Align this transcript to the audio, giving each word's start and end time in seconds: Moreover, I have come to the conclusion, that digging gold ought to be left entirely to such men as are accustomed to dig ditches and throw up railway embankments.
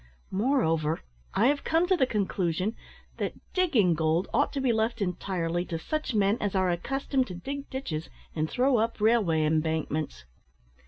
Moreover, 0.31 1.01
I 1.35 1.45
have 1.45 1.63
come 1.63 1.85
to 1.85 1.95
the 1.95 2.07
conclusion, 2.07 2.75
that 3.17 3.33
digging 3.53 3.93
gold 3.93 4.27
ought 4.33 4.51
to 4.53 4.59
be 4.59 4.73
left 4.73 4.99
entirely 4.99 5.63
to 5.65 5.77
such 5.77 6.15
men 6.15 6.39
as 6.41 6.55
are 6.55 6.71
accustomed 6.71 7.27
to 7.27 7.35
dig 7.35 7.69
ditches 7.69 8.09
and 8.33 8.49
throw 8.49 8.77
up 8.77 8.99
railway 8.99 9.45
embankments. 9.45 10.25